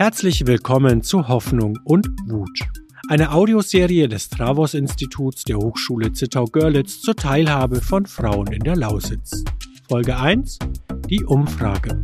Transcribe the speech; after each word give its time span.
Herzlich 0.00 0.46
willkommen 0.46 1.02
zu 1.02 1.28
Hoffnung 1.28 1.78
und 1.84 2.08
Wut. 2.26 2.60
Eine 3.10 3.32
Audioserie 3.32 4.08
des 4.08 4.30
Travos 4.30 4.72
Instituts 4.72 5.44
der 5.44 5.58
Hochschule 5.58 6.14
Zittau-Görlitz 6.14 7.02
zur 7.02 7.14
Teilhabe 7.16 7.82
von 7.82 8.06
Frauen 8.06 8.50
in 8.50 8.60
der 8.60 8.76
Lausitz. 8.76 9.44
Folge 9.86 10.16
1. 10.16 10.58
Die 11.10 11.22
Umfrage. 11.22 12.00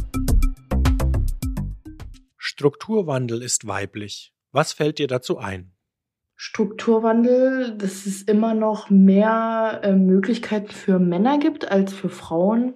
Strukturwandel 2.37 3.41
ist 3.41 3.67
weiblich. 3.67 4.35
Was 4.53 4.75
fällt 4.75 4.99
dir 4.99 5.07
dazu 5.07 5.39
ein? 5.39 5.73
Strukturwandel, 6.35 7.79
dass 7.79 8.05
es 8.05 8.21
immer 8.21 8.53
noch 8.53 8.91
mehr 8.91 9.81
äh, 9.83 9.95
Möglichkeiten 9.95 10.71
für 10.71 10.99
Männer 10.99 11.39
gibt 11.39 11.71
als 11.71 11.95
für 11.95 12.11
Frauen. 12.11 12.75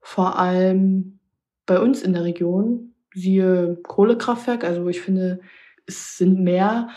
Vor 0.00 0.38
allem 0.38 1.18
bei 1.66 1.78
uns 1.78 2.00
in 2.00 2.14
der 2.14 2.24
Region, 2.24 2.94
siehe 3.16 3.78
Kohlekraftwerk. 3.82 4.62
Also 4.62 4.86
ich 4.88 5.00
finde, 5.00 5.40
es 5.86 6.18
sind 6.18 6.38
mehr 6.40 6.88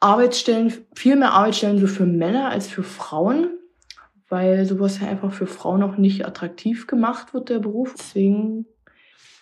Arbeitsstellen, 0.00 0.72
viel 0.94 1.16
mehr 1.16 1.32
Arbeitsstellen 1.32 1.78
so 1.78 1.86
für 1.86 2.06
Männer 2.06 2.50
als 2.50 2.66
für 2.66 2.82
Frauen, 2.82 3.48
weil 4.28 4.66
sowas 4.66 5.00
ja 5.00 5.08
einfach 5.08 5.32
für 5.32 5.46
Frauen 5.46 5.82
auch 5.82 5.96
nicht 5.96 6.26
attraktiv 6.26 6.86
gemacht 6.86 7.32
wird, 7.34 7.48
der 7.48 7.60
Beruf. 7.60 7.94
Deswegen 7.96 8.66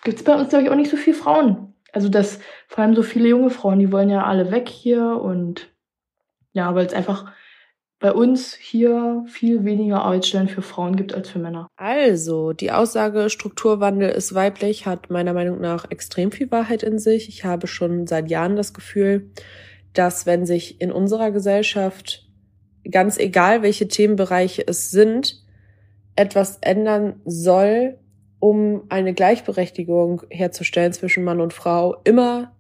gibt 0.05 0.19
es 0.19 0.25
bei 0.25 0.35
uns, 0.35 0.51
glaube 0.51 0.65
ich, 0.65 0.71
auch 0.71 0.77
nicht 0.77 0.91
so 0.91 0.97
viele 0.97 1.17
Frauen. 1.17 1.75
Also 1.93 2.09
das, 2.09 2.41
vor 2.69 2.85
allem 2.85 2.95
so 2.95 3.03
viele 3.03 3.29
junge 3.29 3.51
Frauen, 3.51 3.79
die 3.79 3.91
wollen 3.91 4.11
ja 4.11 4.25
alle 4.25 4.51
weg 4.51 4.69
hier 4.69 5.03
und 5.03 5.69
ja, 6.53 6.75
weil 6.75 6.87
es 6.87 6.93
einfach 6.93 7.33
bei 8.01 8.13
uns 8.13 8.55
hier 8.55 9.25
viel 9.27 9.65
weniger 9.65 10.03
Arbeitsstellen 10.03 10.49
für 10.49 10.63
Frauen 10.63 10.95
gibt 10.95 11.15
als 11.15 11.31
für 11.31 11.41
Männer. 11.41 11.69
Also, 11.77 12.53
die 12.53 12.71
Aussage 12.71 13.29
Strukturwandel 13.29 14.11
ist 14.11 14.35
weiblich 14.35 14.87
hat 14.87 15.11
meiner 15.11 15.33
Meinung 15.33 15.61
nach 15.61 15.91
extrem 15.91 16.31
viel 16.31 16.51
Wahrheit 16.51 16.83
in 16.83 16.99
sich. 16.99 17.29
Ich 17.29 17.45
habe 17.45 17.67
schon 17.67 18.07
seit 18.07 18.31
Jahren 18.31 18.55
das 18.55 18.73
Gefühl, 18.73 19.31
dass 19.95 20.27
wenn 20.27 20.47
sich 20.47 20.81
in 20.81 20.93
unserer 20.93 21.33
Gesellschaft, 21.33 22.29
ganz 22.89 23.19
egal 23.19 23.63
welche 23.63 23.89
Themenbereiche 23.89 24.67
es 24.67 24.91
sind, 24.91 25.45
etwas 26.15 26.59
ändern 26.61 27.21
soll, 27.25 27.99
um 28.39 28.83
eine 28.89 29.15
Gleichberechtigung 29.15 30.23
herzustellen 30.31 30.93
zwischen 30.93 31.25
Mann 31.25 31.41
und 31.41 31.53
Frau, 31.53 31.97
immer 32.05 32.53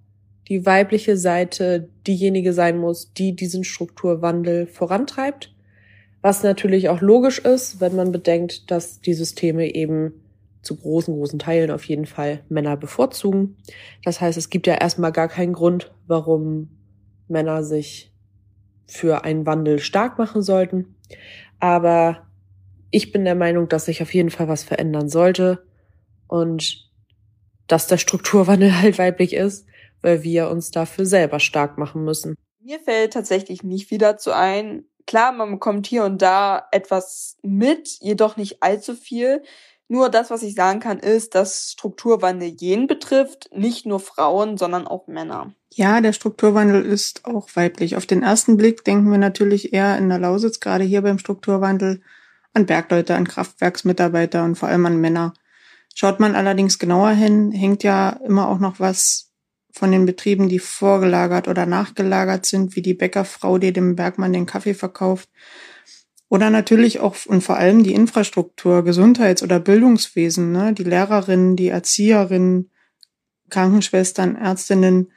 die 0.48 0.64
weibliche 0.64 1.16
Seite 1.16 1.88
diejenige 2.06 2.52
sein 2.52 2.78
muss, 2.78 3.12
die 3.12 3.36
diesen 3.36 3.64
Strukturwandel 3.64 4.66
vorantreibt. 4.66 5.54
Was 6.22 6.42
natürlich 6.42 6.88
auch 6.88 7.00
logisch 7.00 7.38
ist, 7.38 7.80
wenn 7.80 7.94
man 7.94 8.12
bedenkt, 8.12 8.70
dass 8.70 9.00
die 9.00 9.14
Systeme 9.14 9.74
eben 9.74 10.12
zu 10.62 10.76
großen, 10.76 11.14
großen 11.14 11.38
Teilen 11.38 11.70
auf 11.70 11.84
jeden 11.84 12.06
Fall 12.06 12.40
Männer 12.48 12.76
bevorzugen. 12.76 13.56
Das 14.04 14.20
heißt, 14.20 14.36
es 14.36 14.50
gibt 14.50 14.66
ja 14.66 14.74
erstmal 14.74 15.12
gar 15.12 15.28
keinen 15.28 15.52
Grund, 15.52 15.92
warum 16.06 16.70
Männer 17.28 17.62
sich 17.62 18.10
für 18.86 19.24
einen 19.24 19.46
Wandel 19.46 19.78
stark 19.78 20.18
machen 20.18 20.42
sollten. 20.42 20.96
Aber 21.60 22.26
ich 22.90 23.12
bin 23.12 23.24
der 23.24 23.34
Meinung, 23.34 23.68
dass 23.68 23.84
sich 23.84 24.02
auf 24.02 24.12
jeden 24.14 24.30
Fall 24.30 24.48
was 24.48 24.64
verändern 24.64 25.08
sollte 25.08 25.62
und 26.26 26.90
dass 27.66 27.86
der 27.86 27.98
Strukturwandel 27.98 28.74
halt 28.80 28.98
weiblich 28.98 29.34
ist 29.34 29.66
weil 30.02 30.22
wir 30.22 30.50
uns 30.50 30.70
dafür 30.70 31.06
selber 31.06 31.40
stark 31.40 31.78
machen 31.78 32.04
müssen. 32.04 32.36
Mir 32.60 32.80
fällt 32.80 33.12
tatsächlich 33.12 33.62
nicht 33.62 33.88
viel 33.88 33.98
dazu 33.98 34.32
ein. 34.32 34.84
Klar, 35.06 35.32
man 35.32 35.52
bekommt 35.52 35.86
hier 35.86 36.04
und 36.04 36.20
da 36.20 36.66
etwas 36.70 37.38
mit, 37.42 37.98
jedoch 38.00 38.36
nicht 38.36 38.62
allzu 38.62 38.94
viel. 38.94 39.42
Nur 39.90 40.10
das, 40.10 40.28
was 40.28 40.42
ich 40.42 40.54
sagen 40.54 40.80
kann, 40.80 40.98
ist, 40.98 41.34
dass 41.34 41.72
Strukturwandel 41.72 42.48
jeden 42.48 42.86
betrifft, 42.86 43.48
nicht 43.54 43.86
nur 43.86 44.00
Frauen, 44.00 44.58
sondern 44.58 44.86
auch 44.86 45.06
Männer. 45.06 45.54
Ja, 45.72 46.02
der 46.02 46.12
Strukturwandel 46.12 46.84
ist 46.84 47.24
auch 47.24 47.48
weiblich. 47.54 47.96
Auf 47.96 48.04
den 48.04 48.22
ersten 48.22 48.58
Blick 48.58 48.84
denken 48.84 49.10
wir 49.10 49.18
natürlich 49.18 49.72
eher 49.72 49.96
in 49.96 50.10
der 50.10 50.18
Lausitz, 50.18 50.60
gerade 50.60 50.84
hier 50.84 51.00
beim 51.00 51.18
Strukturwandel, 51.18 52.02
an 52.52 52.66
Bergleute, 52.66 53.14
an 53.14 53.26
Kraftwerksmitarbeiter 53.26 54.44
und 54.44 54.56
vor 54.56 54.68
allem 54.68 54.84
an 54.84 55.00
Männer. 55.00 55.32
Schaut 55.94 56.20
man 56.20 56.36
allerdings 56.36 56.78
genauer 56.78 57.10
hin, 57.10 57.50
hängt 57.50 57.82
ja 57.82 58.10
immer 58.10 58.48
auch 58.48 58.58
noch 58.58 58.80
was 58.80 59.27
von 59.72 59.92
den 59.92 60.06
Betrieben, 60.06 60.48
die 60.48 60.58
vorgelagert 60.58 61.48
oder 61.48 61.66
nachgelagert 61.66 62.46
sind, 62.46 62.74
wie 62.76 62.82
die 62.82 62.94
Bäckerfrau, 62.94 63.58
die 63.58 63.72
dem 63.72 63.96
Bergmann 63.96 64.32
den 64.32 64.46
Kaffee 64.46 64.74
verkauft. 64.74 65.28
Oder 66.28 66.50
natürlich 66.50 67.00
auch 67.00 67.16
und 67.26 67.42
vor 67.42 67.56
allem 67.56 67.84
die 67.84 67.94
Infrastruktur, 67.94 68.84
Gesundheits- 68.84 69.42
oder 69.42 69.60
Bildungswesen, 69.60 70.52
ne? 70.52 70.74
die 70.74 70.84
Lehrerinnen, 70.84 71.56
die 71.56 71.68
Erzieherinnen, 71.68 72.70
Krankenschwestern, 73.48 74.36
Ärztinnen. 74.36 75.10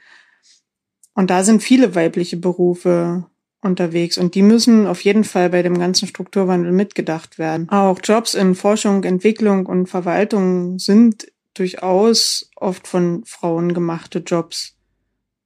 Und 1.14 1.30
da 1.30 1.44
sind 1.44 1.62
viele 1.62 1.94
weibliche 1.94 2.38
Berufe 2.38 3.26
unterwegs 3.60 4.18
und 4.18 4.34
die 4.34 4.42
müssen 4.42 4.86
auf 4.86 5.02
jeden 5.02 5.24
Fall 5.24 5.50
bei 5.50 5.62
dem 5.62 5.78
ganzen 5.78 6.08
Strukturwandel 6.08 6.72
mitgedacht 6.72 7.38
werden. 7.38 7.68
Auch 7.68 8.00
Jobs 8.02 8.34
in 8.34 8.54
Forschung, 8.54 9.04
Entwicklung 9.04 9.66
und 9.66 9.86
Verwaltung 9.86 10.78
sind 10.78 11.31
durchaus 11.54 12.50
oft 12.56 12.86
von 12.86 13.24
Frauen 13.24 13.74
gemachte 13.74 14.20
Jobs. 14.20 14.76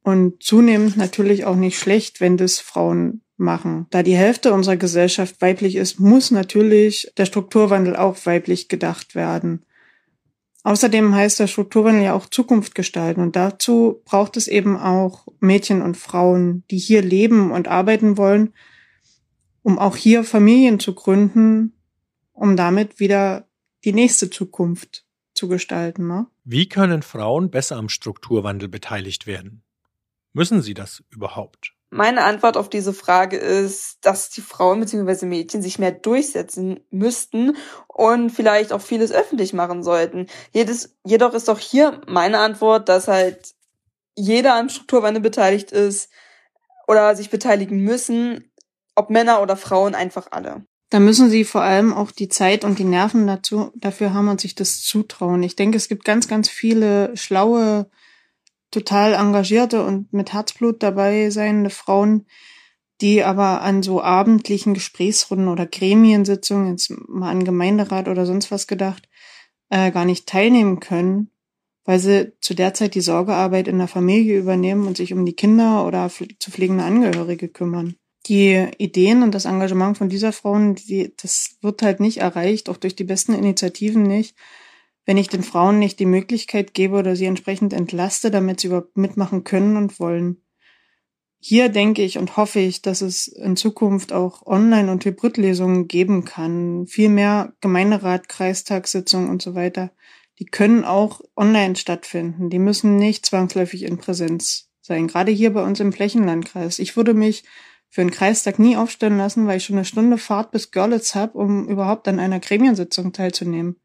Und 0.02 0.42
zunehmend 0.42 0.96
natürlich 0.96 1.44
auch 1.44 1.56
nicht 1.56 1.78
schlecht, 1.78 2.20
wenn 2.20 2.36
das 2.36 2.60
Frauen 2.60 3.22
machen. 3.36 3.86
Da 3.90 4.02
die 4.02 4.16
Hälfte 4.16 4.52
unserer 4.52 4.76
Gesellschaft 4.76 5.40
weiblich 5.40 5.76
ist, 5.76 5.98
muss 5.98 6.30
natürlich 6.30 7.12
der 7.16 7.26
Strukturwandel 7.26 7.96
auch 7.96 8.16
weiblich 8.24 8.68
gedacht 8.68 9.14
werden. 9.14 9.64
Außerdem 10.62 11.14
heißt 11.14 11.38
der 11.38 11.46
Strukturwandel 11.46 12.02
ja 12.02 12.12
auch 12.12 12.26
Zukunft 12.26 12.74
gestalten 12.74 13.20
und 13.20 13.36
dazu 13.36 14.02
braucht 14.04 14.36
es 14.36 14.48
eben 14.48 14.76
auch 14.76 15.28
Mädchen 15.38 15.80
und 15.80 15.96
Frauen, 15.96 16.64
die 16.70 16.78
hier 16.78 17.02
leben 17.02 17.52
und 17.52 17.68
arbeiten 17.68 18.16
wollen, 18.16 18.52
um 19.62 19.78
auch 19.78 19.94
hier 19.94 20.24
Familien 20.24 20.80
zu 20.80 20.94
gründen, 20.94 21.72
um 22.32 22.56
damit 22.56 22.98
wieder 22.98 23.46
die 23.84 23.92
nächste 23.92 24.28
Zukunft 24.28 25.05
zu 25.36 25.48
gestalten. 25.48 26.06
Ne? 26.06 26.26
Wie 26.44 26.68
können 26.68 27.02
Frauen 27.02 27.50
besser 27.50 27.76
am 27.76 27.88
Strukturwandel 27.88 28.68
beteiligt 28.68 29.26
werden? 29.26 29.62
Müssen 30.32 30.62
sie 30.62 30.74
das 30.74 31.02
überhaupt? 31.10 31.72
Meine 31.90 32.24
Antwort 32.24 32.56
auf 32.56 32.68
diese 32.68 32.92
Frage 32.92 33.36
ist, 33.36 33.98
dass 34.02 34.28
die 34.28 34.40
Frauen 34.40 34.80
bzw. 34.80 35.24
Mädchen 35.24 35.62
sich 35.62 35.78
mehr 35.78 35.92
durchsetzen 35.92 36.80
müssten 36.90 37.56
und 37.86 38.30
vielleicht 38.30 38.72
auch 38.72 38.80
vieles 38.80 39.12
öffentlich 39.12 39.52
machen 39.52 39.82
sollten. 39.82 40.26
Jedes, 40.52 40.96
jedoch 41.04 41.32
ist 41.32 41.48
auch 41.48 41.60
hier 41.60 42.00
meine 42.06 42.38
Antwort, 42.38 42.88
dass 42.88 43.08
halt 43.08 43.54
jeder 44.16 44.56
am 44.56 44.68
Strukturwandel 44.68 45.22
beteiligt 45.22 45.70
ist 45.70 46.10
oder 46.88 47.14
sich 47.14 47.30
beteiligen 47.30 47.78
müssen, 47.78 48.50
ob 48.94 49.10
Männer 49.10 49.40
oder 49.40 49.56
Frauen, 49.56 49.94
einfach 49.94 50.28
alle. 50.32 50.66
Da 50.88 51.00
müssen 51.00 51.30
sie 51.30 51.44
vor 51.44 51.62
allem 51.62 51.92
auch 51.92 52.12
die 52.12 52.28
Zeit 52.28 52.64
und 52.64 52.78
die 52.78 52.84
Nerven 52.84 53.26
dazu, 53.26 53.72
dafür 53.74 54.14
haben 54.14 54.28
und 54.28 54.40
sich 54.40 54.54
das 54.54 54.82
zutrauen. 54.82 55.42
Ich 55.42 55.56
denke, 55.56 55.76
es 55.76 55.88
gibt 55.88 56.04
ganz, 56.04 56.28
ganz 56.28 56.48
viele 56.48 57.16
schlaue, 57.16 57.90
total 58.70 59.14
engagierte 59.14 59.84
und 59.84 60.12
mit 60.12 60.32
Herzblut 60.32 60.82
dabei 60.82 61.30
seiende 61.30 61.70
Frauen, 61.70 62.26
die 63.00 63.24
aber 63.24 63.62
an 63.62 63.82
so 63.82 64.00
abendlichen 64.00 64.74
Gesprächsrunden 64.74 65.48
oder 65.48 65.66
Gremiensitzungen, 65.66 66.70
jetzt 66.70 66.90
mal 67.08 67.30
an 67.30 67.44
Gemeinderat 67.44 68.08
oder 68.08 68.24
sonst 68.24 68.50
was 68.50 68.66
gedacht, 68.66 69.08
äh, 69.70 69.90
gar 69.90 70.04
nicht 70.04 70.26
teilnehmen 70.26 70.78
können, 70.80 71.30
weil 71.84 71.98
sie 71.98 72.32
zu 72.40 72.54
der 72.54 72.74
Zeit 72.74 72.94
die 72.94 73.00
Sorgearbeit 73.00 73.66
in 73.68 73.78
der 73.78 73.88
Familie 73.88 74.38
übernehmen 74.38 74.86
und 74.86 74.96
sich 74.96 75.12
um 75.12 75.26
die 75.26 75.34
Kinder 75.34 75.84
oder 75.84 76.08
zu 76.08 76.50
pflegende 76.50 76.84
Angehörige 76.84 77.48
kümmern 77.48 77.96
die 78.28 78.68
Ideen 78.78 79.22
und 79.22 79.34
das 79.34 79.44
Engagement 79.44 79.98
von 79.98 80.08
dieser 80.08 80.32
Frauen, 80.32 80.74
die, 80.74 81.12
das 81.16 81.56
wird 81.62 81.82
halt 81.82 82.00
nicht 82.00 82.18
erreicht, 82.18 82.68
auch 82.68 82.76
durch 82.76 82.96
die 82.96 83.04
besten 83.04 83.34
Initiativen 83.34 84.02
nicht, 84.02 84.36
wenn 85.04 85.16
ich 85.16 85.28
den 85.28 85.42
Frauen 85.42 85.78
nicht 85.78 86.00
die 86.00 86.06
Möglichkeit 86.06 86.74
gebe 86.74 86.96
oder 86.96 87.14
sie 87.16 87.26
entsprechend 87.26 87.72
entlaste, 87.72 88.30
damit 88.30 88.60
sie 88.60 88.68
überhaupt 88.68 88.96
mitmachen 88.96 89.44
können 89.44 89.76
und 89.76 90.00
wollen. 90.00 90.42
Hier 91.38 91.68
denke 91.68 92.02
ich 92.02 92.18
und 92.18 92.36
hoffe 92.36 92.58
ich, 92.58 92.82
dass 92.82 93.02
es 93.02 93.28
in 93.28 93.56
Zukunft 93.56 94.12
auch 94.12 94.44
Online- 94.46 94.90
und 94.90 95.04
Hybridlesungen 95.04 95.86
geben 95.86 96.24
kann. 96.24 96.88
Viel 96.88 97.08
mehr 97.08 97.52
Gemeinderat, 97.60 98.28
Kreistagssitzungen 98.28 99.30
und 99.30 99.42
so 99.42 99.54
weiter. 99.54 99.92
Die 100.38 100.46
können 100.46 100.84
auch 100.84 101.20
online 101.36 101.76
stattfinden. 101.76 102.50
Die 102.50 102.58
müssen 102.58 102.96
nicht 102.96 103.24
zwangsläufig 103.26 103.84
in 103.84 103.98
Präsenz 103.98 104.70
sein. 104.82 105.06
Gerade 105.06 105.30
hier 105.30 105.52
bei 105.52 105.62
uns 105.62 105.78
im 105.78 105.92
Flächenlandkreis. 105.92 106.78
Ich 106.78 106.96
würde 106.96 107.14
mich 107.14 107.44
für 107.96 108.02
einen 108.02 108.10
Kreistag 108.10 108.58
nie 108.58 108.76
aufstellen 108.76 109.16
lassen, 109.16 109.46
weil 109.46 109.56
ich 109.56 109.64
schon 109.64 109.76
eine 109.76 109.86
Stunde 109.86 110.18
Fahrt 110.18 110.50
bis 110.50 110.70
Görlitz 110.70 111.14
habe, 111.14 111.38
um 111.38 111.66
überhaupt 111.66 112.06
an 112.08 112.20
einer 112.20 112.40
Gremiensitzung 112.40 113.14
teilzunehmen. 113.14 113.80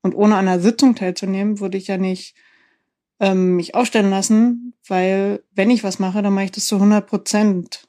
Und 0.00 0.16
ohne 0.16 0.34
an 0.34 0.48
einer 0.48 0.58
Sitzung 0.58 0.96
teilzunehmen, 0.96 1.60
würde 1.60 1.78
ich 1.78 1.86
ja 1.86 1.96
nicht 1.96 2.34
ähm, 3.20 3.54
mich 3.54 3.76
aufstellen 3.76 4.10
lassen, 4.10 4.74
weil 4.88 5.44
wenn 5.52 5.70
ich 5.70 5.84
was 5.84 6.00
mache, 6.00 6.22
dann 6.22 6.34
mache 6.34 6.46
ich 6.46 6.50
das 6.50 6.66
zu 6.66 6.74
100 6.74 7.06
Prozent. 7.06 7.86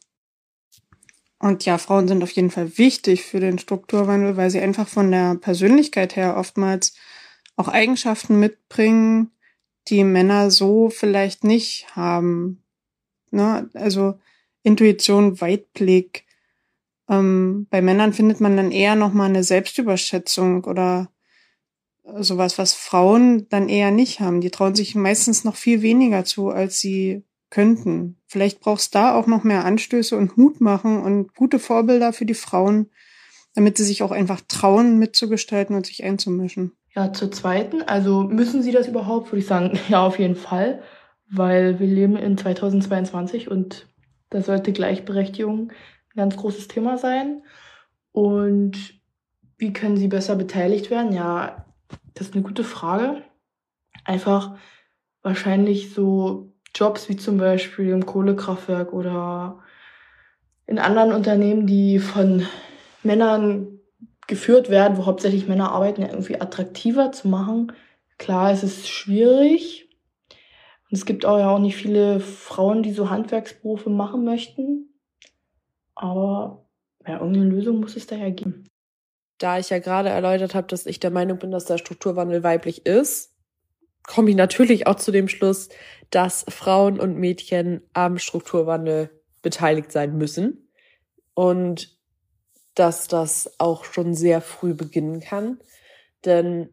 Und 1.39 1.65
ja, 1.65 1.79
Frauen 1.79 2.07
sind 2.07 2.21
auf 2.21 2.31
jeden 2.33 2.51
Fall 2.51 2.77
wichtig 2.77 3.23
für 3.23 3.39
den 3.39 3.57
Strukturwandel, 3.57 4.37
weil 4.37 4.51
sie 4.51 4.59
einfach 4.59 4.87
von 4.87 5.09
der 5.09 5.33
Persönlichkeit 5.33 6.15
her 6.15 6.37
oftmals 6.37 6.93
auch 7.55 7.67
Eigenschaften 7.67 8.39
mitbringen, 8.39 9.31
die 9.87 10.03
Männer 10.03 10.51
so 10.51 10.91
vielleicht 10.91 11.43
nicht 11.43 11.95
haben. 11.95 12.63
Ne? 13.31 13.71
Also 13.73 14.19
Intuition, 14.63 15.39
Weitblick. 15.39 16.25
Ähm, 17.10 17.68
bei 17.69 17.81
Männern 17.81 18.13
findet 18.13 18.39
man 18.39 18.57
dann 18.57 18.71
eher 18.71 18.95
nochmal 18.95 19.30
eine 19.30 19.44
Selbstüberschätzung 19.44 20.63
oder 20.63 21.10
sowas, 22.04 22.57
was 22.57 22.74
Frauen 22.74 23.48
dann 23.50 23.69
eher 23.69 23.92
nicht 23.92 24.19
haben. 24.19 24.42
Die 24.42 24.51
trauen 24.51 24.75
sich 24.75 24.95
meistens 24.95 25.44
noch 25.44 25.56
viel 25.56 25.81
weniger 25.81 26.25
zu, 26.25 26.50
als 26.50 26.80
sie 26.80 27.24
könnten. 27.50 28.18
Vielleicht 28.25 28.60
brauchst 28.60 28.95
da 28.95 29.15
auch 29.15 29.27
noch 29.27 29.44
mehr 29.44 29.63
Anstöße 29.63 30.18
und 30.18 30.38
Mut 30.38 30.60
machen 30.60 31.01
und 31.01 31.36
gute 31.36 31.59
Vorbilder 31.59 32.12
für 32.12 32.25
die 32.25 32.33
Frauen, 32.33 32.89
damit 33.54 33.77
sie 33.77 33.83
sich 33.83 34.04
auch 34.04 34.12
einfach 34.12 34.42
trauen, 34.48 34.98
mitzugestalten 34.98 35.75
und 35.75 35.86
sich 35.86 36.04
einzumischen. 36.04 36.71
Ja, 36.95 37.13
zur 37.13 37.31
zweiten, 37.31 37.81
also 37.83 38.24
müssen 38.24 38.63
sie 38.63 38.71
das 38.71 38.88
überhaupt, 38.88 39.31
würde 39.31 39.39
ich 39.39 39.48
sagen, 39.48 39.80
ja, 39.89 40.06
auf 40.06 40.19
jeden 40.19 40.36
Fall, 40.36 40.81
weil 41.30 41.80
wir 41.80 41.88
leben 41.88 42.18
in 42.18 42.38
2022 42.38 43.50
und 43.50 43.88
da 44.33 44.41
sollte 44.41 44.74
Gleichberechtigung 44.74 45.69
ein 45.69 46.15
ganz 46.15 46.35
großes 46.35 46.68
Thema 46.68 46.97
sein. 46.97 47.44
Und 48.12 49.00
wie 49.57 49.74
können 49.74 49.97
sie 49.97 50.07
besser 50.07 50.35
beteiligt 50.35 50.89
werden? 50.89 51.13
Ja, 51.13 51.65
das 52.15 52.27
ist 52.27 52.33
eine 52.33 52.44
gute 52.44 52.63
Frage. 52.63 53.21
Einfach 54.03 54.56
wahrscheinlich 55.21 55.94
so 55.94 56.51
Jobs 56.75 57.07
wie 57.09 57.15
zum 57.15 57.38
Beispiel 57.38 57.89
im 57.89 58.06
Kohlekraftwerk 58.06 58.91
oder 58.91 59.59
in 60.65 60.80
anderen 60.80 61.13
Unternehmen, 61.13 61.68
die 61.68 62.00
von 62.00 62.45
Männern 63.03 63.80
geführt 64.27 64.69
werden, 64.69 64.97
wo 64.97 65.06
hauptsächlich 65.06 65.47
Männer 65.47 65.71
arbeiten, 65.71 66.01
irgendwie 66.01 66.41
attraktiver 66.41 67.12
zu 67.12 67.27
machen. 67.27 67.71
Klar, 68.18 68.51
es 68.51 68.63
ist 68.63 68.88
schwierig. 68.88 69.89
Und 70.94 70.98
es 70.98 71.07
gibt 71.07 71.25
auch 71.25 71.40
ja 71.40 71.50
auch 71.50 71.57
nicht 71.57 71.75
viele 71.75 72.19
Frauen, 72.19 72.84
die 72.84 72.94
so 72.94 73.10
Handwerksberufe 73.10 73.90
machen 73.90 74.24
möchten. 74.24 74.94
Aber 75.95 76.68
ja, 77.04 77.16
irgendeine 77.16 77.48
Lösung 77.48 77.80
muss 77.80 77.95
es 77.95 78.06
da 78.06 78.16
ja 78.16 78.30
geben. 78.30 78.69
Da 79.40 79.57
ich 79.57 79.72
ja 79.72 79.80
gerade 79.80 80.10
erläutert 80.10 80.54
habe, 80.54 80.68
dass 80.68 80.86
ich 80.86 81.00
der 81.00 81.10
Meinung 81.10 81.40
bin, 81.40 81.50
dass 81.50 81.66
der 81.66 81.80
Strukturwandel 81.80 82.44
weiblich 82.44 82.86
ist, 82.86 83.36
komme 84.06 84.30
ich 84.30 84.36
natürlich 84.36 84.86
auch 84.86 84.94
zu 84.94 85.12
dem 85.12 85.30
Schluss, 85.30 85.69
dass 86.12 86.45
Frauen 86.48 87.00
und 87.00 87.18
Mädchen 87.18 87.81
am 87.94 88.19
Strukturwandel 88.19 89.10
beteiligt 89.42 89.92
sein 89.92 90.16
müssen 90.16 90.69
und 91.34 91.98
dass 92.75 93.07
das 93.07 93.60
auch 93.60 93.84
schon 93.84 94.13
sehr 94.13 94.42
früh 94.42 94.75
beginnen 94.75 95.22
kann. 95.22 95.60
Denn 96.24 96.69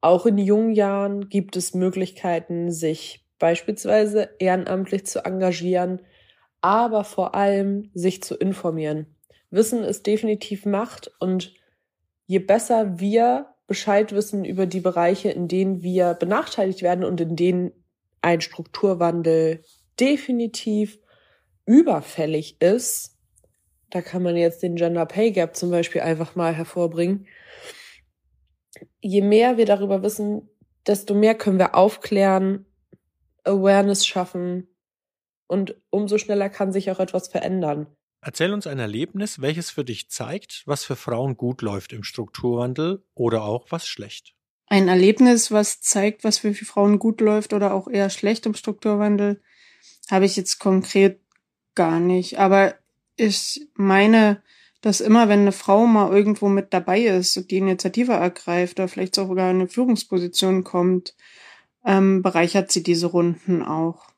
auch 0.00 0.26
in 0.26 0.38
jungen 0.38 0.72
Jahren 0.72 1.28
gibt 1.28 1.54
es 1.54 1.72
Möglichkeiten, 1.72 2.72
sich 2.72 3.23
beispielsweise 3.44 4.30
ehrenamtlich 4.38 5.04
zu 5.04 5.22
engagieren, 5.22 6.00
aber 6.62 7.04
vor 7.04 7.34
allem 7.34 7.90
sich 7.92 8.22
zu 8.22 8.36
informieren. 8.36 9.14
Wissen 9.50 9.84
ist 9.84 10.06
definitiv 10.06 10.64
Macht 10.64 11.12
und 11.20 11.52
je 12.24 12.38
besser 12.38 12.98
wir 13.00 13.54
Bescheid 13.66 14.12
wissen 14.12 14.46
über 14.46 14.64
die 14.64 14.80
Bereiche, 14.80 15.30
in 15.30 15.46
denen 15.46 15.82
wir 15.82 16.14
benachteiligt 16.14 16.80
werden 16.80 17.04
und 17.04 17.20
in 17.20 17.36
denen 17.36 17.72
ein 18.22 18.40
Strukturwandel 18.40 19.62
definitiv 20.00 20.98
überfällig 21.66 22.62
ist. 22.62 23.18
Da 23.90 24.00
kann 24.00 24.22
man 24.22 24.36
jetzt 24.36 24.62
den 24.62 24.76
Gender 24.76 25.04
Pay 25.04 25.32
Gap 25.32 25.54
zum 25.54 25.70
Beispiel 25.70 26.00
einfach 26.00 26.34
mal 26.34 26.54
hervorbringen. 26.54 27.26
Je 29.02 29.20
mehr 29.20 29.58
wir 29.58 29.66
darüber 29.66 30.02
wissen, 30.02 30.48
desto 30.86 31.12
mehr 31.12 31.34
können 31.34 31.58
wir 31.58 31.74
aufklären, 31.74 32.64
Awareness 33.44 34.06
schaffen 34.06 34.68
und 35.46 35.76
umso 35.90 36.18
schneller 36.18 36.48
kann 36.48 36.72
sich 36.72 36.90
auch 36.90 37.00
etwas 37.00 37.28
verändern. 37.28 37.86
Erzähl 38.20 38.52
uns 38.52 38.66
ein 38.66 38.78
Erlebnis, 38.78 39.42
welches 39.42 39.70
für 39.70 39.84
dich 39.84 40.10
zeigt, 40.10 40.62
was 40.64 40.84
für 40.84 40.96
Frauen 40.96 41.36
gut 41.36 41.60
läuft 41.60 41.92
im 41.92 42.04
Strukturwandel 42.04 43.04
oder 43.14 43.44
auch 43.44 43.66
was 43.70 43.86
schlecht. 43.86 44.34
Ein 44.66 44.88
Erlebnis, 44.88 45.52
was 45.52 45.82
zeigt, 45.82 46.24
was 46.24 46.38
für 46.38 46.54
Frauen 46.54 46.98
gut 46.98 47.20
läuft 47.20 47.52
oder 47.52 47.74
auch 47.74 47.86
eher 47.86 48.08
schlecht 48.08 48.46
im 48.46 48.54
Strukturwandel, 48.54 49.42
habe 50.10 50.24
ich 50.24 50.36
jetzt 50.36 50.58
konkret 50.58 51.20
gar 51.74 52.00
nicht. 52.00 52.38
Aber 52.38 52.74
ich 53.16 53.68
meine, 53.74 54.42
dass 54.80 55.00
immer, 55.00 55.28
wenn 55.28 55.40
eine 55.40 55.52
Frau 55.52 55.86
mal 55.86 56.10
irgendwo 56.10 56.48
mit 56.48 56.72
dabei 56.72 57.02
ist 57.02 57.36
und 57.36 57.50
die 57.50 57.58
Initiative 57.58 58.12
ergreift 58.12 58.78
oder 58.78 58.88
vielleicht 58.88 59.14
sogar 59.14 59.50
in 59.50 59.56
eine 59.56 59.68
Führungsposition 59.68 60.64
kommt, 60.64 61.14
ähm, 61.84 62.22
bereichert 62.22 62.72
sie 62.72 62.82
diese 62.82 63.06
Runden 63.06 63.62
auch 63.62 64.14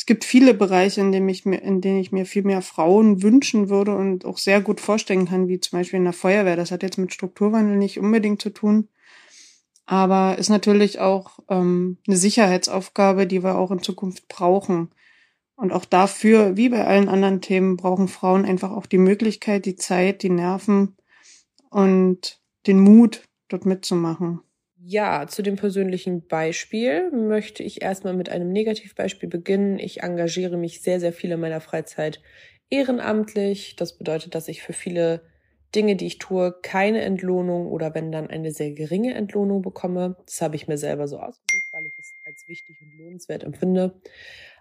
es 0.00 0.06
gibt 0.06 0.24
viele 0.24 0.54
Bereiche, 0.54 1.02
in 1.02 1.12
denen 1.12 1.28
ich 1.28 1.44
mir, 1.44 1.60
in 1.60 1.82
denen 1.82 1.98
ich 1.98 2.10
mir 2.10 2.24
viel 2.24 2.42
mehr 2.42 2.62
Frauen 2.62 3.22
wünschen 3.22 3.68
würde 3.68 3.94
und 3.94 4.24
auch 4.24 4.38
sehr 4.38 4.62
gut 4.62 4.80
vorstellen 4.80 5.26
kann, 5.26 5.46
wie 5.46 5.60
zum 5.60 5.78
Beispiel 5.78 5.98
in 5.98 6.04
der 6.04 6.14
Feuerwehr. 6.14 6.56
Das 6.56 6.70
hat 6.70 6.82
jetzt 6.82 6.96
mit 6.96 7.12
Strukturwandel 7.12 7.76
nicht 7.76 7.98
unbedingt 7.98 8.40
zu 8.40 8.48
tun, 8.48 8.88
aber 9.84 10.38
ist 10.38 10.48
natürlich 10.48 11.00
auch 11.00 11.40
ähm, 11.50 11.98
eine 12.06 12.16
Sicherheitsaufgabe, 12.16 13.26
die 13.26 13.42
wir 13.42 13.58
auch 13.58 13.70
in 13.70 13.82
Zukunft 13.82 14.26
brauchen. 14.28 14.90
Und 15.54 15.70
auch 15.70 15.84
dafür, 15.84 16.56
wie 16.56 16.70
bei 16.70 16.86
allen 16.86 17.10
anderen 17.10 17.42
Themen, 17.42 17.76
brauchen 17.76 18.08
Frauen 18.08 18.46
einfach 18.46 18.70
auch 18.70 18.86
die 18.86 18.96
Möglichkeit, 18.96 19.66
die 19.66 19.76
Zeit, 19.76 20.22
die 20.22 20.30
Nerven 20.30 20.96
und 21.68 22.40
den 22.66 22.80
Mut, 22.80 23.28
dort 23.48 23.66
mitzumachen. 23.66 24.40
Ja, 24.82 25.26
zu 25.26 25.42
dem 25.42 25.56
persönlichen 25.56 26.26
Beispiel 26.26 27.10
möchte 27.10 27.62
ich 27.62 27.82
erstmal 27.82 28.14
mit 28.14 28.30
einem 28.30 28.50
Negativbeispiel 28.50 29.28
beginnen. 29.28 29.78
Ich 29.78 30.02
engagiere 30.02 30.56
mich 30.56 30.80
sehr, 30.80 31.00
sehr 31.00 31.12
viel 31.12 31.32
in 31.32 31.40
meiner 31.40 31.60
Freizeit 31.60 32.22
ehrenamtlich. 32.70 33.76
Das 33.76 33.98
bedeutet, 33.98 34.34
dass 34.34 34.48
ich 34.48 34.62
für 34.62 34.72
viele 34.72 35.22
Dinge, 35.74 35.96
die 35.96 36.06
ich 36.06 36.18
tue, 36.18 36.54
keine 36.62 37.02
Entlohnung 37.02 37.66
oder 37.66 37.94
wenn 37.94 38.10
dann 38.10 38.28
eine 38.28 38.52
sehr 38.52 38.72
geringe 38.72 39.12
Entlohnung 39.14 39.60
bekomme. 39.60 40.16
Das 40.24 40.40
habe 40.40 40.56
ich 40.56 40.66
mir 40.66 40.78
selber 40.78 41.06
so 41.08 41.18
ausgesucht, 41.18 41.68
weil 41.72 41.86
ich 41.86 41.98
es 41.98 42.14
als 42.24 42.48
wichtig 42.48 42.80
und 42.80 42.96
lohnenswert 42.96 43.44
empfinde. 43.44 44.00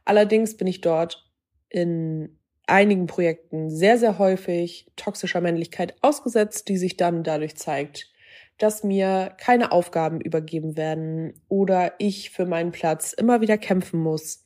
Allerdings 0.03 0.57
bin 0.57 0.67
ich 0.67 0.81
dort 0.81 1.25
in 1.69 2.37
einigen 2.67 3.07
Projekten 3.07 3.69
sehr, 3.69 3.97
sehr 3.97 4.19
häufig 4.19 4.91
toxischer 4.97 5.39
Männlichkeit 5.41 5.95
ausgesetzt, 6.01 6.67
die 6.67 6.77
sich 6.77 6.97
dann 6.97 7.23
dadurch 7.23 7.55
zeigt, 7.55 8.11
dass 8.59 8.83
mir 8.83 9.33
keine 9.37 9.71
Aufgaben 9.71 10.21
übergeben 10.21 10.77
werden 10.77 11.33
oder 11.47 11.93
ich 11.97 12.29
für 12.29 12.45
meinen 12.45 12.71
Platz 12.71 13.13
immer 13.13 13.41
wieder 13.41 13.57
kämpfen 13.57 13.99
muss. 13.99 14.43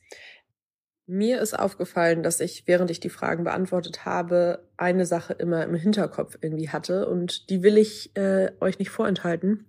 Mir 1.06 1.42
ist 1.42 1.58
aufgefallen, 1.58 2.22
dass 2.22 2.40
ich, 2.40 2.66
während 2.66 2.90
ich 2.90 3.00
die 3.00 3.10
Fragen 3.10 3.44
beantwortet 3.44 4.06
habe, 4.06 4.70
eine 4.78 5.04
Sache 5.04 5.34
immer 5.34 5.64
im 5.64 5.74
Hinterkopf 5.74 6.38
irgendwie 6.40 6.70
hatte 6.70 7.06
und 7.08 7.50
die 7.50 7.62
will 7.62 7.76
ich 7.76 8.16
äh, 8.16 8.52
euch 8.60 8.78
nicht 8.78 8.90
vorenthalten. 8.90 9.66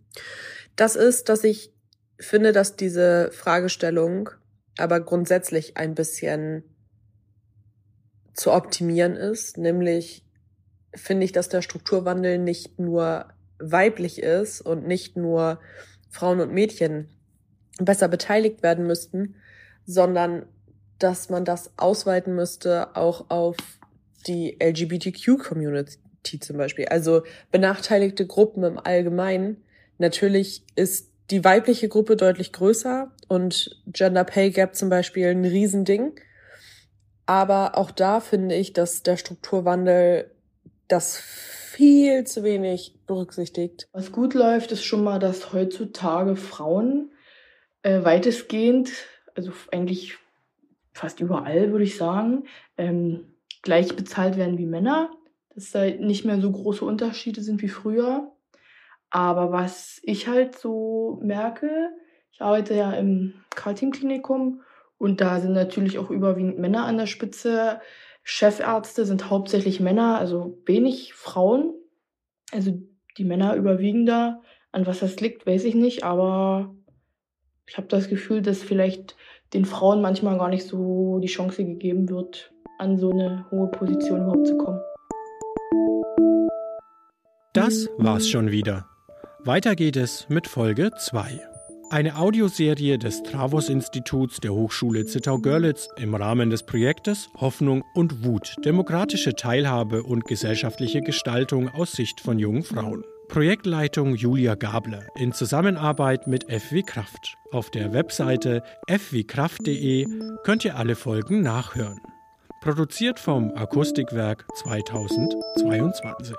Das 0.77 0.95
ist, 0.95 1.27
dass 1.27 1.43
ich 1.43 1.73
finde, 2.17 2.53
dass 2.53 2.77
diese 2.77 3.31
Fragestellung 3.33 4.29
aber 4.77 5.01
grundsätzlich 5.01 5.75
ein 5.75 5.95
bisschen 5.95 6.63
zu 8.33 8.51
optimieren 8.51 9.15
ist, 9.15 9.57
nämlich 9.57 10.23
finde 10.93 11.25
ich, 11.25 11.31
dass 11.31 11.49
der 11.49 11.61
Strukturwandel 11.61 12.37
nicht 12.37 12.79
nur 12.79 13.27
weiblich 13.59 14.21
ist 14.21 14.61
und 14.61 14.87
nicht 14.87 15.17
nur 15.17 15.59
Frauen 16.09 16.39
und 16.39 16.53
Mädchen 16.53 17.09
besser 17.79 18.07
beteiligt 18.07 18.63
werden 18.63 18.87
müssten, 18.87 19.35
sondern 19.85 20.45
dass 20.99 21.29
man 21.29 21.45
das 21.45 21.71
ausweiten 21.77 22.35
müsste 22.35 22.95
auch 22.95 23.29
auf 23.29 23.57
die 24.27 24.57
LGBTQ-Community 24.61 26.39
zum 26.39 26.57
Beispiel, 26.57 26.87
also 26.87 27.23
benachteiligte 27.51 28.25
Gruppen 28.25 28.63
im 28.63 28.79
Allgemeinen. 28.79 29.63
Natürlich 29.97 30.63
ist 30.75 31.11
die 31.31 31.43
weibliche 31.43 31.89
Gruppe 31.89 32.15
deutlich 32.15 32.51
größer 32.51 33.11
und 33.27 33.81
Gender 33.87 34.23
Pay 34.23 34.51
Gap 34.51 34.75
zum 34.75 34.89
Beispiel 34.89 35.27
ein 35.27 35.45
Riesending. 35.45 36.19
Aber 37.25 37.77
auch 37.77 37.91
da 37.91 38.19
finde 38.19 38.55
ich, 38.55 38.73
dass 38.73 39.03
der 39.03 39.17
Strukturwandel 39.17 40.31
das 40.87 41.21
viel 41.75 42.23
zu 42.23 42.43
wenig 42.43 42.95
berücksichtigt. 43.05 43.89
Was 43.91 44.13
gut 44.13 44.33
läuft, 44.33 44.71
ist 44.71 44.85
schon 44.85 45.03
mal, 45.03 45.19
dass 45.19 45.51
heutzutage 45.51 46.37
Frauen 46.37 47.11
äh, 47.83 48.03
weitestgehend, 48.03 48.91
also 49.35 49.51
eigentlich 49.73 50.17
fast 50.93 51.19
überall, 51.19 51.71
würde 51.71 51.83
ich 51.83 51.97
sagen, 51.97 52.45
ähm, 52.77 53.35
gleich 53.61 53.93
bezahlt 53.93 54.37
werden 54.37 54.57
wie 54.57 54.65
Männer. 54.65 55.11
Dass 55.53 55.71
da 55.71 55.85
nicht 55.85 56.23
mehr 56.23 56.39
so 56.39 56.51
große 56.51 56.83
Unterschiede 56.83 57.41
sind 57.41 57.61
wie 57.61 57.69
früher. 57.69 58.31
Aber 59.09 59.51
was 59.51 59.99
ich 60.03 60.27
halt 60.27 60.57
so 60.57 61.19
merke, 61.21 61.89
ich 62.31 62.41
arbeite 62.41 62.73
ja 62.75 62.93
im 62.93 63.33
Karl-Team-Klinikum 63.53 64.61
und 64.97 65.19
da 65.19 65.41
sind 65.41 65.53
natürlich 65.53 65.97
auch 65.97 66.09
überwiegend 66.09 66.57
Männer 66.57 66.85
an 66.85 66.97
der 66.97 67.05
Spitze. 67.05 67.81
Chefärzte 68.27 69.05
sind 69.05 69.29
hauptsächlich 69.29 69.79
Männer, 69.79 70.17
also 70.17 70.57
wenig 70.65 71.13
Frauen. 71.13 71.73
Also 72.51 72.73
die 73.17 73.23
Männer 73.23 73.55
überwiegen 73.55 74.05
da. 74.05 74.41
An 74.71 74.87
was 74.87 74.99
das 74.99 75.19
liegt, 75.21 75.45
weiß 75.45 75.63
ich 75.63 75.75
nicht, 75.75 76.03
aber 76.03 76.75
ich 77.67 77.77
habe 77.77 77.87
das 77.87 78.09
Gefühl, 78.09 78.41
dass 78.41 78.61
vielleicht 78.61 79.15
den 79.53 79.63
Frauen 79.63 80.01
manchmal 80.01 80.37
gar 80.37 80.49
nicht 80.49 80.65
so 80.65 81.19
die 81.19 81.27
Chance 81.27 81.63
gegeben 81.63 82.09
wird, 82.09 82.51
an 82.79 82.97
so 82.97 83.11
eine 83.11 83.45
hohe 83.51 83.67
Position 83.67 84.23
überhaupt 84.23 84.47
zu 84.47 84.57
kommen. 84.57 84.81
Das 87.53 87.87
war's 87.97 88.27
schon 88.27 88.51
wieder. 88.51 88.87
Weiter 89.43 89.75
geht 89.75 89.95
es 89.95 90.27
mit 90.29 90.47
Folge 90.47 90.91
2. 90.97 91.54
Eine 91.91 92.17
Audioserie 92.17 92.97
des 92.97 93.21
Travos-Instituts 93.23 94.39
der 94.39 94.53
Hochschule 94.53 95.05
Zittau-Görlitz 95.05 95.87
im 95.97 96.15
Rahmen 96.15 96.49
des 96.49 96.63
Projektes 96.63 97.29
Hoffnung 97.35 97.83
und 97.93 98.25
Wut, 98.25 98.55
demokratische 98.65 99.35
Teilhabe 99.35 100.01
und 100.03 100.25
gesellschaftliche 100.25 101.01
Gestaltung 101.01 101.69
aus 101.69 101.91
Sicht 101.91 102.21
von 102.21 102.39
jungen 102.39 102.63
Frauen. 102.63 103.03
Projektleitung 103.29 104.15
Julia 104.15 104.55
Gabler 104.55 105.05
in 105.15 105.31
Zusammenarbeit 105.31 106.25
mit 106.27 106.51
FW 106.51 106.81
Kraft. 106.81 107.35
Auf 107.51 107.69
der 107.69 107.93
Webseite 107.93 108.63
fwkraft.de 108.87 110.07
könnt 110.43 110.65
ihr 110.65 110.77
alle 110.77 110.95
Folgen 110.95 111.41
nachhören. 111.41 112.01
Produziert 112.61 113.19
vom 113.19 113.51
Akustikwerk 113.55 114.45
2022. 114.55 116.35